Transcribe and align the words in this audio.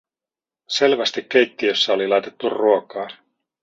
Selvästi 0.67 1.23
keittiössä 1.23 1.93
oli 1.93 2.07
laitettu 2.07 2.49
ruokaa. 2.49 3.07